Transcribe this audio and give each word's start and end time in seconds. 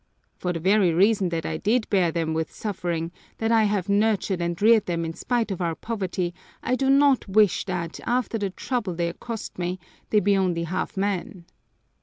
"For 0.39 0.51
the 0.51 0.59
very 0.59 0.91
reason 0.91 1.29
that 1.29 1.45
I 1.45 1.57
did 1.57 1.87
bear 1.91 2.11
them 2.11 2.33
with 2.33 2.51
suffering, 2.51 3.11
that 3.37 3.51
I 3.51 3.65
have 3.65 3.87
nurtured 3.87 4.41
and 4.41 4.59
reared 4.59 4.87
them 4.87 5.05
in 5.05 5.13
spite 5.13 5.51
of 5.51 5.61
our 5.61 5.75
poverty, 5.75 6.33
I 6.63 6.73
do 6.75 6.89
not 6.89 7.27
wish 7.27 7.65
that, 7.65 7.99
after 8.07 8.39
the 8.39 8.49
trouble 8.49 8.95
they're 8.95 9.13
cost 9.13 9.59
me, 9.59 9.77
they 10.09 10.19
be 10.19 10.35
only 10.35 10.63
half 10.63 10.97
men." 10.97 11.45